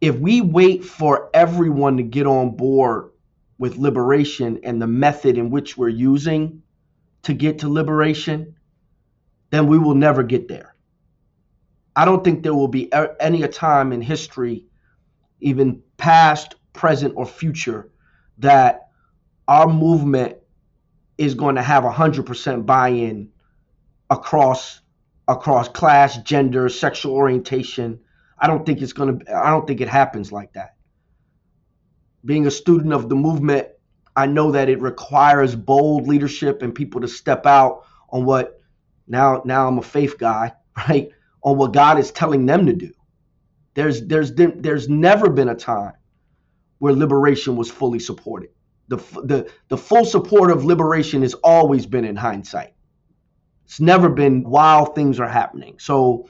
[0.00, 3.10] If we wait for everyone to get on board
[3.58, 6.62] with liberation and the method in which we're using
[7.22, 8.56] to get to liberation,
[9.50, 10.74] then we will never get there.
[11.94, 14.64] I don't think there will be any time in history,
[15.40, 17.90] even past, present, or future,
[18.38, 18.88] that
[19.48, 20.36] our movement
[21.18, 23.30] is going to have 100% buy-in
[24.08, 24.80] across
[25.28, 28.00] across class, gender, sexual orientation.
[28.40, 30.74] I don't think it's going to I don't think it happens like that.
[32.24, 33.68] Being a student of the movement,
[34.16, 38.60] I know that it requires bold leadership and people to step out on what
[39.06, 40.52] now now I'm a faith guy,
[40.88, 41.10] right?
[41.42, 42.92] On what God is telling them to do.
[43.74, 45.92] There's there's there's never been a time
[46.80, 48.50] where liberation was fully supported.
[48.88, 52.74] The, the, the full support of liberation has always been in hindsight.
[53.66, 55.78] It's never been while things are happening.
[55.78, 56.28] So,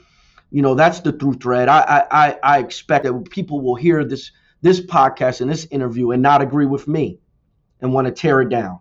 [0.50, 1.68] you know, that's the through thread.
[1.68, 4.32] I, I, I expect that people will hear this
[4.62, 7.18] this podcast and this interview and not agree with me
[7.80, 8.80] and want to tear it down,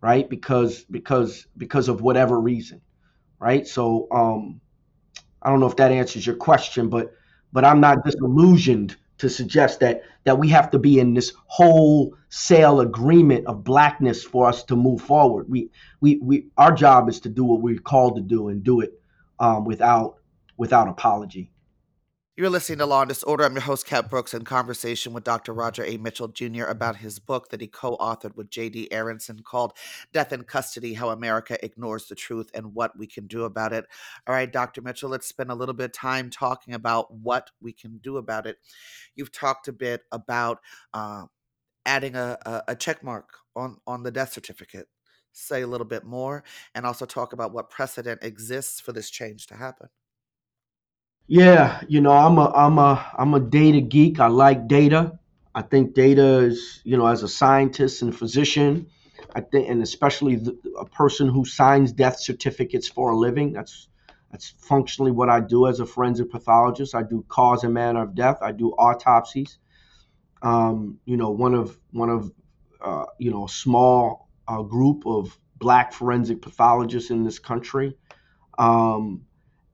[0.00, 0.28] right?
[0.28, 2.80] Because because because of whatever reason,
[3.40, 3.66] right?
[3.66, 4.60] So, um,
[5.42, 7.12] I don't know if that answers your question, but
[7.52, 12.80] but I'm not disillusioned to suggest that that we have to be in this wholesale
[12.80, 15.48] agreement of blackness for us to move forward.
[15.48, 18.80] We we we our job is to do what we're called to do and do
[18.80, 19.00] it
[19.38, 20.19] um, without
[20.60, 21.50] without apology.
[22.36, 23.44] You're listening to Law and Disorder.
[23.44, 25.54] I'm your host, Kat Brooks, in conversation with Dr.
[25.54, 25.96] Roger A.
[25.96, 26.64] Mitchell Jr.
[26.64, 28.92] about his book that he co authored with J.D.
[28.92, 29.72] Aronson called
[30.12, 33.86] Death in Custody How America Ignores the Truth and What We Can Do About It.
[34.26, 34.82] All right, Dr.
[34.82, 38.46] Mitchell, let's spend a little bit of time talking about what we can do about
[38.46, 38.58] it.
[39.14, 40.58] You've talked a bit about
[40.92, 41.24] uh,
[41.86, 42.36] adding a,
[42.68, 44.88] a, check mark on, on the death certificate.
[45.32, 46.44] Say a little bit more
[46.74, 49.88] and also talk about what precedent exists for this change to happen.
[51.30, 54.18] Yeah, you know, I'm a I'm a I'm a data geek.
[54.18, 55.16] I like data.
[55.54, 58.88] I think data is, you know, as a scientist and physician,
[59.32, 63.52] I think, and especially the, a person who signs death certificates for a living.
[63.52, 63.86] That's
[64.32, 66.96] that's functionally what I do as a forensic pathologist.
[66.96, 68.38] I do cause and manner of death.
[68.42, 69.60] I do autopsies.
[70.42, 72.32] Um, you know, one of one of
[72.80, 77.96] uh, you know a small uh, group of black forensic pathologists in this country.
[78.58, 79.26] Um,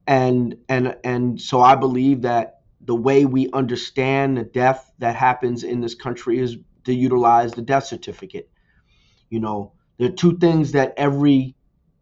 [0.06, 5.64] and and and so I believe that the way we understand the death that happens
[5.64, 8.48] in this country is to utilize the death certificate.
[9.28, 11.56] You know, there are two things that every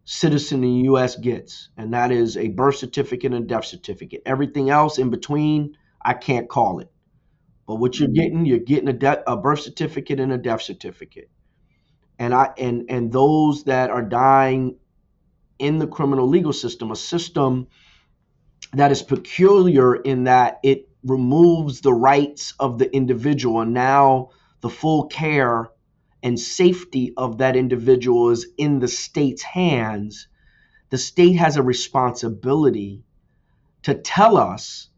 [0.05, 1.17] citizen in the U.S.
[1.17, 4.23] gets, and that is a birth certificate and a death certificate.
[4.27, 6.93] Everything else in between, I can't call it.
[7.67, 8.15] But what you're mm-hmm.
[8.15, 11.31] getting, you're getting a, de- a birth certificate and a death certificate.
[12.19, 14.77] And I and and those that are dying
[15.59, 17.67] in the criminal legal system, a system
[18.79, 23.61] that is peculiar in that it removes the rights of the individual.
[23.61, 25.71] And now the full care
[26.23, 30.29] and safety of that individual is in the state's hands.
[30.91, 33.05] The state has a responsibility
[33.83, 34.89] to tell us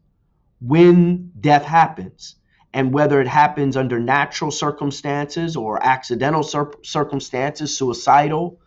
[0.61, 2.35] when death happens
[2.73, 8.59] and whether it happens under natural circumstances or accidental cir- circumstances suicidal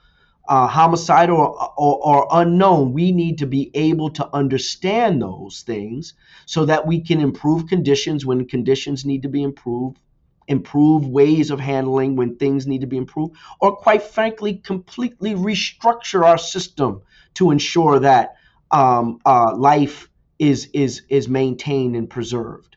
[0.50, 6.14] uh, homicidal or, or, or unknown, we need to be able to understand those things
[6.44, 10.00] so that we can improve conditions when conditions need to be improved,
[10.48, 16.24] improve ways of handling when things need to be improved, or quite frankly, completely restructure
[16.24, 17.00] our system
[17.34, 18.34] to ensure that
[18.72, 20.08] um, uh, life
[20.40, 22.76] is is is maintained and preserved.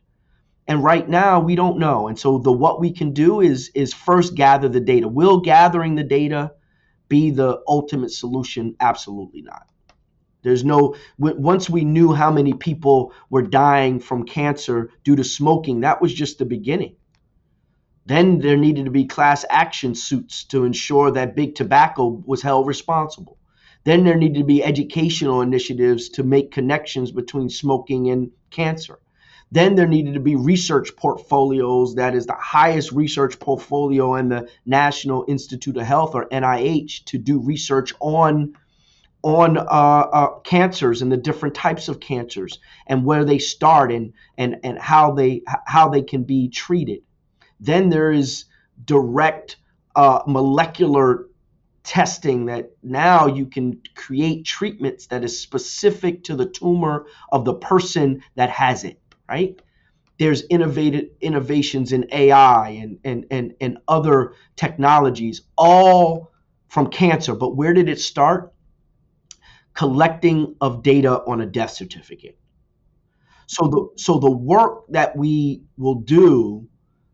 [0.67, 2.07] And right now, we don't know.
[2.07, 5.07] And so the what we can do is is first gather the data.
[5.07, 6.51] We'll gathering the data
[7.10, 8.76] be the ultimate solution?
[8.80, 9.68] Absolutely not.
[10.44, 15.82] There's no, once we knew how many people were dying from cancer due to smoking,
[15.82, 16.96] that was just the beginning.
[18.06, 22.68] Then there needed to be class action suits to ensure that big tobacco was held
[22.68, 23.38] responsible.
[23.86, 29.00] Then there needed to be educational initiatives to make connections between smoking and cancer.
[29.54, 34.50] Then there needed to be research portfolios that is the highest research portfolio in the
[34.66, 38.58] National Institute of Health or NIH to do research on
[39.22, 44.13] on uh, uh, cancers and the different types of cancers and where they start and
[44.39, 47.04] and and how they how they can be treated.
[47.60, 48.46] Then there is
[48.84, 49.58] direct
[49.96, 51.28] uh, molecular
[51.84, 57.54] testing that now you can create treatments that is specific to the tumor of the
[57.54, 59.00] person that has it.
[59.29, 59.62] Right?
[60.19, 66.31] There's innovative innovations in AI and and and and other technologies, all
[66.69, 67.36] from cancer.
[67.36, 68.53] But where did it start?
[69.73, 72.38] collecting of data on a death certificate.
[73.47, 76.67] So the so the work that we will do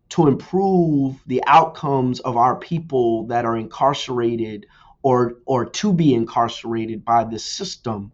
[0.09, 4.65] to improve the outcomes of our people that are incarcerated
[5.01, 8.11] or or to be incarcerated by the system,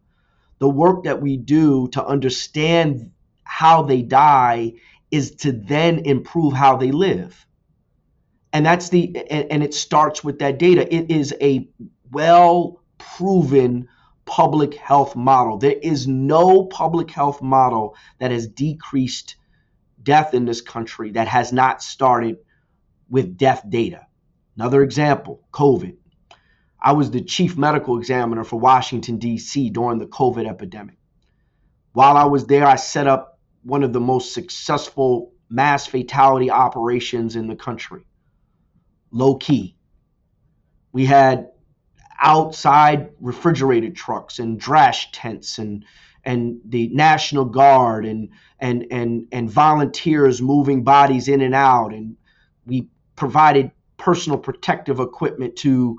[0.60, 3.12] the work that we do to understand
[3.56, 4.74] how they die
[5.12, 7.46] is to then improve how they live.
[8.52, 10.94] And that's the and, and it starts with that data.
[10.94, 11.70] It is a
[12.12, 13.88] well proven
[14.26, 15.58] public health model.
[15.58, 19.38] There is no public health model that has decreased
[20.04, 22.39] death in this country that has not started
[23.10, 24.06] with death data.
[24.58, 25.96] Another example COVID.
[26.82, 29.70] I was the chief medical examiner for Washington, D.C.
[29.70, 30.98] during the COVID epidemic.
[31.94, 33.35] While I was there, I set up
[33.65, 38.06] one of the most successful mass fatality operations in the country,
[39.12, 39.75] low key.
[40.91, 41.49] We had
[42.21, 45.84] outside refrigerated trucks and DRASH tents and
[46.23, 52.15] and the National Guard and and and and volunteers moving bodies in and out and
[52.65, 55.97] we provided personal protective equipment to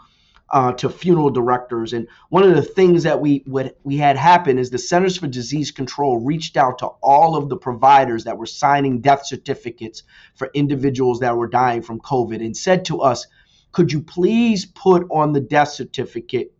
[0.50, 4.58] uh, to funeral directors and one of the things that we what we had happen
[4.58, 8.46] is the Centers for Disease Control reached out to all of the providers that were
[8.46, 10.04] signing death certificates
[10.36, 13.26] for individuals that were dying from COVID and said to us
[13.72, 16.52] could you please put on the death certificate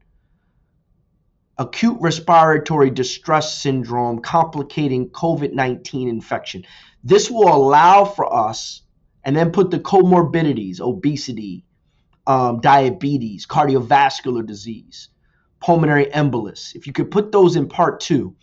[1.59, 6.65] acute respiratory distress syndrome complicating COVID 19 infection?
[7.03, 8.83] This will allow for us,
[9.25, 11.65] and then put the comorbidities, obesity,
[12.27, 15.09] um, diabetes, cardiovascular disease,
[15.61, 16.75] pulmonary embolus.
[16.75, 18.35] If you could put those in part two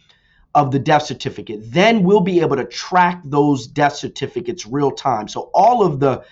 [0.56, 5.28] of the death certificate, then we'll be able to track those death certificates real time.
[5.28, 6.24] So all of the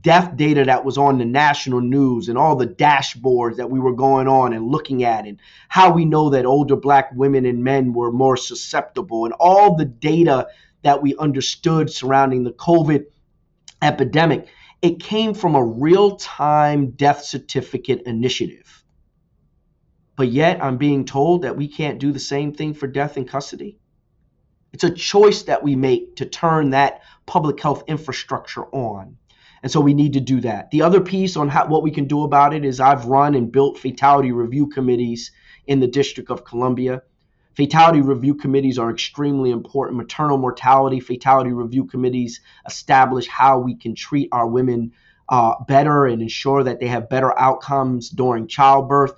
[0.00, 3.94] death data that was on the national news and all the dashboards that we were
[3.94, 7.92] going on and looking at and how we know that older black women and men
[7.94, 10.46] were more susceptible and all the data
[10.82, 13.06] that we understood surrounding the covid
[13.80, 14.48] epidemic
[14.80, 18.84] it came from a real-time death certificate initiative
[20.16, 23.24] but yet i'm being told that we can't do the same thing for death in
[23.24, 23.78] custody
[24.72, 29.16] it's a choice that we make to turn that public health infrastructure on
[29.62, 30.70] and so we need to do that.
[30.70, 33.50] The other piece on how, what we can do about it is I've run and
[33.50, 35.32] built fatality review committees
[35.66, 37.02] in the District of Columbia.
[37.58, 39.96] Fatality review committees are extremely important.
[39.96, 44.92] Maternal mortality fatality review committees establish how we can treat our women
[45.28, 49.12] uh, better and ensure that they have better outcomes during childbirth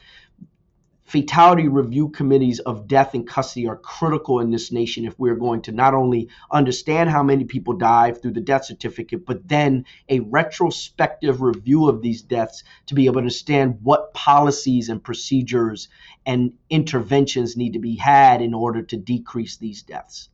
[1.11, 5.61] fatality review committees of death and custody are critical in this nation if we're going
[5.61, 10.20] to not only understand how many people die through the death certificate, but then a
[10.20, 15.88] retrospective review of these deaths to be able to understand what policies and procedures
[16.25, 20.29] and interventions need to be had in order to decrease these deaths.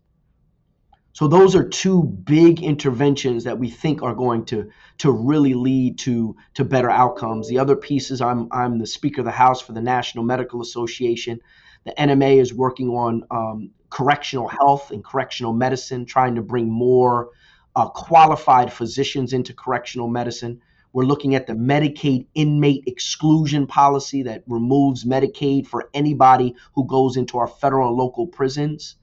[1.16, 5.96] So those are two big interventions that we think are going to to really lead
[6.00, 7.48] to to better outcomes.
[7.48, 10.61] The other piece is I'm I'm the Speaker of the House for the National Medical
[10.61, 11.40] Association.
[11.85, 17.31] The NMA is working on um, correctional health and correctional medicine, trying to bring more
[17.74, 20.61] uh, qualified physicians into correctional medicine.
[20.92, 27.16] We're looking at the Medicaid inmate exclusion policy that removes Medicaid for anybody who goes
[27.16, 28.96] into our federal and local prisons.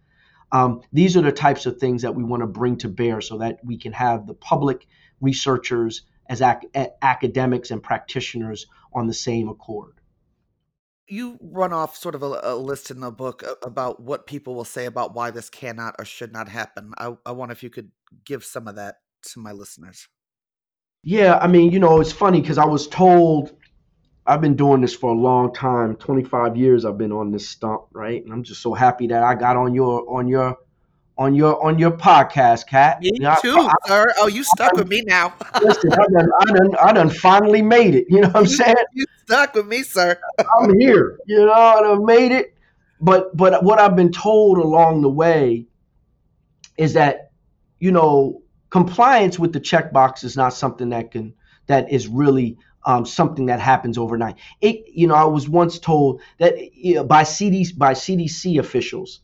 [0.54, 3.40] Um, these are the types of things that we want to bring to bear so
[3.40, 4.86] that we can have the public
[5.20, 6.68] researchers as ac-
[7.02, 9.96] academics and practitioners on the same accord.
[11.08, 14.64] You run off sort of a, a, list in the book about what people will
[14.64, 16.94] say about why this cannot or should not happen.
[16.98, 17.92] I, I wonder if you could
[18.24, 18.98] give some of that
[19.34, 20.08] to my listeners.
[21.04, 23.54] Yeah, I mean, you know, it's funny because I was told
[24.26, 25.96] I've been doing this for a long time.
[25.96, 28.24] 25 years I've been on this stump, right?
[28.24, 30.58] And I'm just so happy that I got on your on your
[31.18, 33.02] on your on your podcast, Kat.
[33.02, 34.14] Me you know, too, I, sir.
[34.18, 35.34] Oh, you stuck I, with me now.
[35.62, 38.06] listen, I done, I done I done finally made it.
[38.10, 38.76] You know what I'm saying?
[38.94, 40.18] You stuck with me, sir.
[40.60, 41.20] I'm here.
[41.28, 42.56] You know, and I've made it.
[43.02, 45.68] But but what I've been told along the way
[46.78, 47.32] is that
[47.84, 51.34] you know, compliance with the checkbox is not something that can
[51.68, 54.36] that is really um, something that happens overnight.
[54.62, 59.22] It, you know, I was once told that you know, by CDC by CDC officials,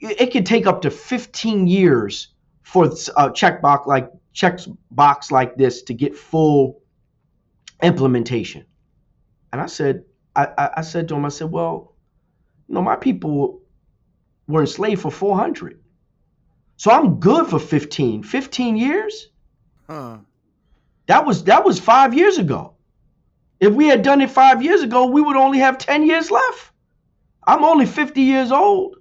[0.00, 2.28] it, could take up to 15 years
[2.62, 2.88] for a
[3.30, 6.82] checkbox like checks box like this to get full
[7.82, 8.64] implementation.
[9.52, 10.04] And I said,
[10.36, 11.94] I, I said to him, I said, well,
[12.68, 13.62] you know, my people
[14.46, 15.80] were enslaved for 400.
[16.76, 18.22] So I'm good for 15.
[18.22, 19.30] 15 years?
[19.88, 20.18] Huh.
[21.08, 22.74] That was that was 5 years ago.
[23.60, 26.70] If we had done it 5 years ago, we would only have 10 years left.
[27.46, 28.96] I'm only 50 years old.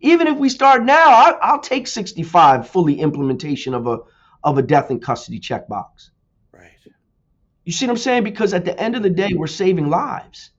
[0.00, 3.98] Even if we start now, I, I'll take 65 fully implementation of a
[4.44, 6.10] of a death in custody checkbox.
[6.52, 6.78] Right.
[7.64, 8.24] You see what I'm saying?
[8.24, 10.50] Because at the end of the day, we're saving lives.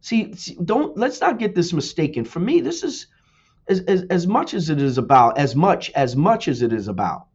[0.00, 2.24] See, see don't let's not get this mistaken.
[2.24, 3.06] For me, this is
[3.68, 6.88] as, as, as much as it is about, as much, as much as it is
[6.88, 7.28] about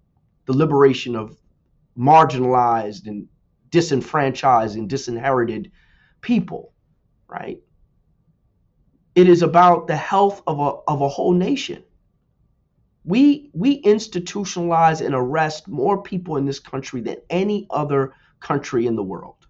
[0.46, 1.38] the liberation of
[1.98, 3.28] marginalized and
[3.70, 5.72] disenfranchised and disinherited
[6.22, 6.74] people,
[7.28, 7.60] right?
[9.16, 11.84] It is about the health of a, of a whole nation.
[13.06, 18.96] We, we institutionalize and arrest more people in this country than any other country in
[18.96, 19.46] the world.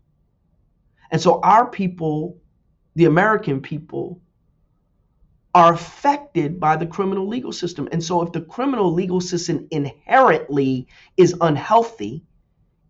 [1.12, 2.38] And so our people,
[2.96, 4.22] the American people,
[5.56, 7.88] are affected by the criminal legal system.
[7.93, 12.26] And so, if the criminal legal system inherently is unhealthy,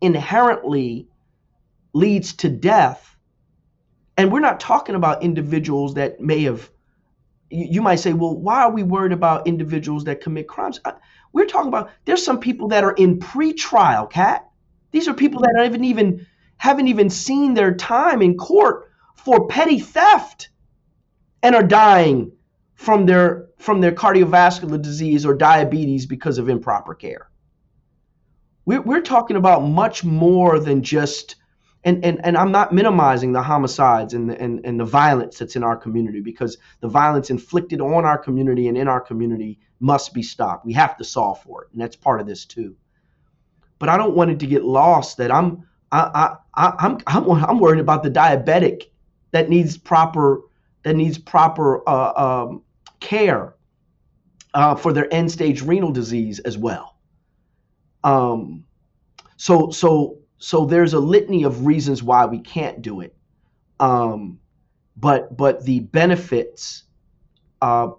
[0.05, 1.07] inherently
[1.93, 3.15] leads to death,
[4.17, 6.69] and we're not talking about individuals that may have,
[7.49, 10.79] you might say, well, why are we worried about individuals that commit crimes?
[11.33, 14.47] We're talking about there's some people that are in pre-trial, Kat.
[14.91, 16.25] These are people that haven't even
[16.57, 20.49] haven't even seen their time in court for petty theft
[21.43, 22.31] and are dying
[22.75, 27.29] from their from their cardiovascular disease or diabetes because of improper care.
[28.65, 31.35] We're, we're talking about much more than just
[31.85, 35.55] and, and, and I'm not minimizing the homicides and the, and, and the violence that's
[35.55, 40.11] in our community because the violence inflicted on our community and in our community must
[40.11, 40.65] be stopped.
[40.65, 42.75] We have to solve for it, and that's part of this too.
[43.77, 47.59] But I don't want it to get lost that I'm I, I, I'm I'm I'm
[47.59, 48.85] worried about the diabetic
[49.31, 50.41] that needs proper
[50.83, 52.63] that needs proper uh, um,
[52.99, 53.55] care
[54.55, 56.94] uh, for their end stage renal disease as well.
[58.05, 58.63] Um,
[59.35, 63.15] so so so there's a litany of reasons why we can't do it.
[63.79, 64.39] Um,
[64.95, 66.83] but but the benefits
[67.61, 67.89] uh,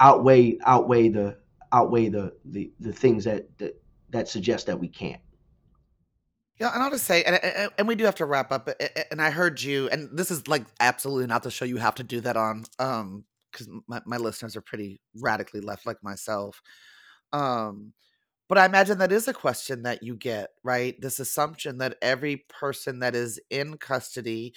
[0.00, 1.36] outweigh outweigh the
[1.72, 3.80] outweigh the, the the things that, that
[4.10, 5.20] that suggest that we can't.
[6.58, 8.70] Yeah, and I'll just say, and, and we do have to wrap up.
[9.10, 12.04] And I heard you, and this is like absolutely not the show you have to
[12.04, 12.64] do that on.
[12.78, 16.60] Um, because my, my listeners are pretty radically left like myself.
[17.32, 17.92] Um,
[18.48, 21.00] but I imagine that is a question that you get, right?
[21.00, 24.54] This assumption that every person that is in custody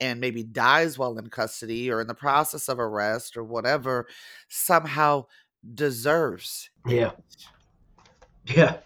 [0.00, 4.06] and maybe dies while in custody or in the process of arrest or whatever
[4.48, 5.24] somehow
[5.74, 6.70] deserves.
[6.86, 7.12] Yeah.
[8.46, 8.78] Yeah.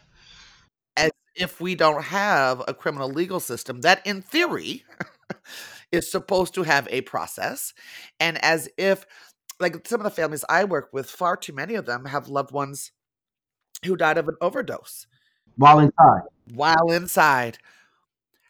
[0.96, 4.84] As if we don't have a criminal legal system that, in theory,
[5.92, 7.72] is supposed to have a process,
[8.18, 9.06] and as if
[9.60, 12.52] like some of the families I work with, far too many of them have loved
[12.52, 12.90] ones
[13.84, 15.06] who died of an overdose
[15.56, 16.22] while inside.
[16.52, 17.58] While inside.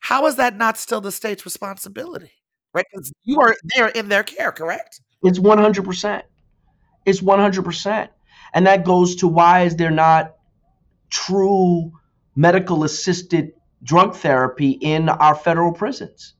[0.00, 2.32] How is that not still the state's responsibility?
[2.72, 2.84] Right?
[2.90, 5.00] Because you are there in their care, correct?
[5.22, 6.22] It's 100%.
[7.06, 8.08] It's 100%.
[8.52, 10.34] And that goes to why is there not
[11.10, 11.92] true
[12.36, 13.52] medical assisted
[13.82, 16.34] drug therapy in our federal prisons?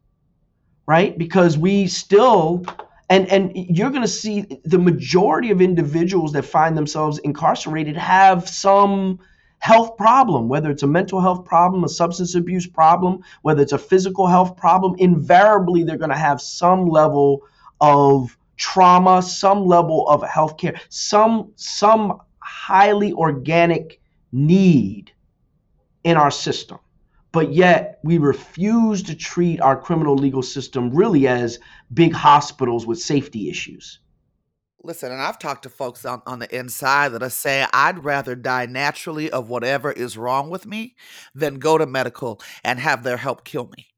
[0.87, 1.17] Right?
[1.17, 2.65] Because we still
[3.11, 8.49] and and you're going to see the majority of individuals that find themselves incarcerated have
[8.49, 9.19] some
[9.59, 13.79] health problem whether it's a mental health problem a substance abuse problem whether it's a
[13.79, 17.43] physical health problem invariably they're going to have some level
[17.81, 24.01] of trauma some level of health care some some highly organic
[24.33, 25.13] need
[26.05, 26.79] in our system
[27.35, 31.59] but yet we refuse to treat our criminal legal system really as
[31.93, 33.99] big hospitals with safety issues.
[34.85, 38.37] Listen, and I've talked to folks on, on the inside that are saying I'd rather
[38.37, 40.95] die naturally of whatever is wrong with me
[41.35, 43.89] than go to medical and have their help kill me.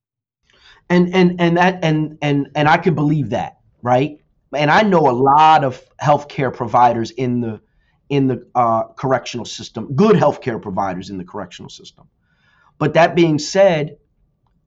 [0.89, 4.19] And and and that and and and I can believe that, right?
[4.55, 7.61] And I know a lot of healthcare providers in the
[8.09, 12.09] in the uh, correctional system, good healthcare providers in the correctional system
[12.79, 13.99] but that being said,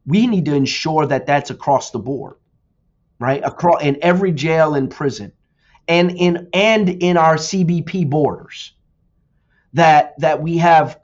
[0.05, 2.36] we need to ensure that that's across the board,
[3.20, 3.41] right?
[3.43, 5.34] Across in every jail and prison,
[5.88, 8.74] and in and in our CBP borders,
[9.74, 10.99] that that we have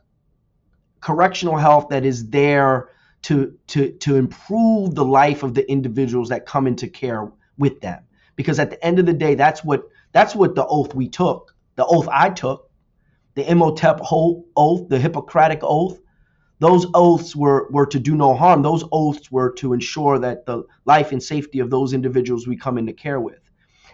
[1.01, 2.89] correctional health that is there
[3.23, 8.03] to to to improve the life of the individuals that come into care with them
[8.35, 11.55] because at the end of the day that's what that's what the oath we took
[11.75, 12.69] the oath i took
[13.35, 15.99] the imhotep oath the hippocratic oath
[16.59, 18.61] those oaths were were to do no harm.
[18.61, 22.77] Those oaths were to ensure that the life and safety of those individuals we come
[22.77, 23.39] into care with.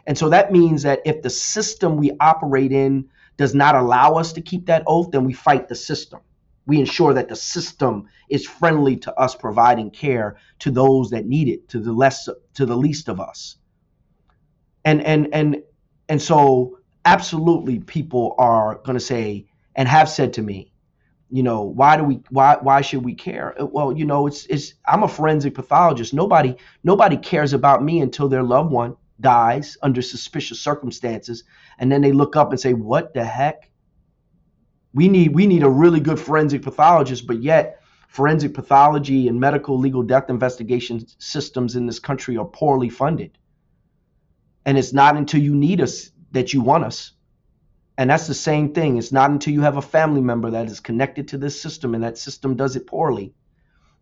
[0.06, 4.34] And so that means that if the system we operate in does not allow us
[4.34, 6.20] to keep that oath then we fight the system.
[6.68, 11.48] We ensure that the system is friendly to us providing care to those that need
[11.48, 13.58] it to the less to the least of us.
[14.86, 15.64] And and and
[16.10, 20.71] and so absolutely people are going to say and have said to me
[21.32, 23.60] you know why do we why why should we care?
[23.60, 26.14] Uh, well you know it's it's i'm a forensic pathologist.
[26.14, 31.44] Nobody nobody cares about me until their loved one dies under suspicious circumstances.
[31.80, 33.70] And then they look up and say what the heck?
[34.94, 39.80] We need we need a really good forensic pathologist but yet forensic pathology and medical
[39.80, 43.38] legal death investigation systems in this country are poorly funded.
[44.66, 47.14] And it's not until you need us that you want us
[47.98, 48.98] and that's the same thing.
[48.98, 52.04] It's not until you have a family member that is connected to this system and
[52.04, 53.34] that system does it poorly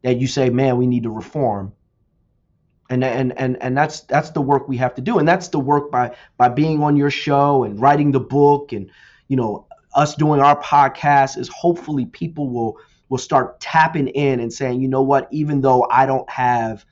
[0.04, 1.74] that you say man we need to reform.
[2.90, 5.20] And and and and that's that's the work we have to do.
[5.20, 8.90] And that's the work by by being on your show and writing the book and
[9.28, 12.78] you know us doing our podcast is hopefully people will
[13.10, 16.86] will start tapping in and saying, you know what, even though I don't have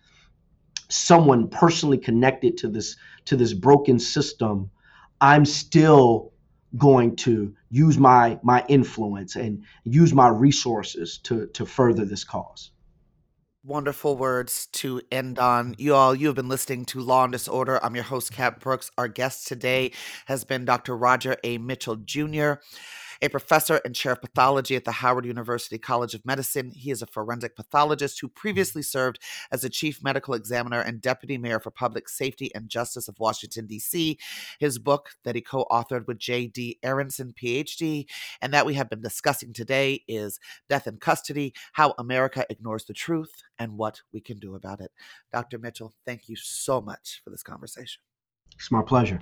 [0.89, 2.95] someone personally connected to this
[3.25, 4.69] to this broken system,
[5.21, 6.31] I'm still
[6.75, 12.71] going to use my my influence and use my resources to to further this cause
[13.63, 15.75] wonderful words to end on.
[15.77, 17.83] You all, you have been listening to Law and Disorder.
[17.83, 18.89] I'm your host, Kat Brooks.
[18.97, 19.91] Our guest today
[20.27, 20.95] has been Dr.
[20.95, 21.57] Roger A.
[21.57, 22.53] Mitchell Jr
[23.21, 26.71] a professor and chair of pathology at the Howard University College of Medicine.
[26.71, 29.19] He is a forensic pathologist who previously served
[29.51, 33.67] as the chief medical examiner and deputy mayor for public safety and justice of Washington,
[33.67, 34.17] D.C.
[34.59, 36.79] His book that he co authored with Jay D.
[36.83, 38.05] Aronson, PhD,
[38.41, 40.39] and that we have been discussing today is
[40.69, 44.91] Death in Custody How America Ignores the Truth and What We Can Do About It.
[45.31, 45.57] Dr.
[45.57, 48.01] Mitchell, thank you so much for this conversation.
[48.55, 49.21] It's my pleasure.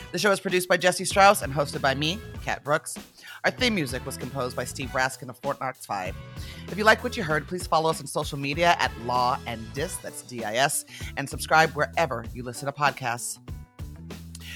[0.11, 2.97] The show is produced by Jesse Strauss and hosted by me, Kat Brooks.
[3.45, 6.13] Our theme music was composed by Steve Raskin of Fort Knox 5.
[6.67, 9.61] If you like what you heard, please follow us on social media at Law and
[9.73, 10.83] Dis, that's D I S,
[11.15, 13.39] and subscribe wherever you listen to podcasts.